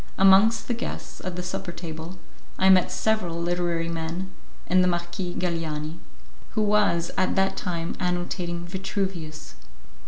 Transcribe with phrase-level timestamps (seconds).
[0.17, 2.17] Amongst the guests at the supper table
[2.57, 4.31] I met several literary men,
[4.65, 5.99] and the Marquis Galiani,
[6.53, 9.53] who was at that time annotating Vitruvius.